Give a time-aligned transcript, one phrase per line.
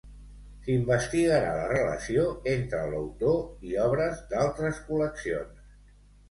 [0.67, 5.63] S'investigarà la relació entre l'autor i obres d'altres col·leccions.